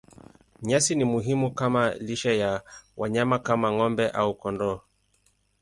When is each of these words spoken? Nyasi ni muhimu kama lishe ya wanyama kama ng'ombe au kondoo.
Nyasi 0.61 0.95
ni 0.95 1.03
muhimu 1.05 1.51
kama 1.53 1.93
lishe 1.93 2.33
ya 2.43 2.51
wanyama 2.99 3.35
kama 3.45 3.67
ng'ombe 3.73 4.05
au 4.21 4.29
kondoo. 4.41 4.77